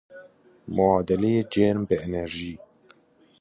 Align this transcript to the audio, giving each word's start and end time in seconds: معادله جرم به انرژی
معادله 0.67 1.43
جرم 1.43 1.85
به 1.85 2.03
انرژی 2.03 2.59